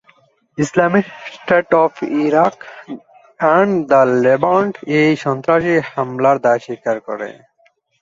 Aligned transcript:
Islamic 0.57 1.05
State 1.33 1.69
of 1.83 1.91
Iraq 2.23 2.55
and 3.39 3.73
the 3.89 4.01
Levant 4.23 4.73
এই 4.99 5.11
সন্ত্রাসী 5.25 5.75
হামলার 5.89 6.37
দায় 6.45 6.61
স্বীকার 6.65 6.97
করে। 7.07 7.29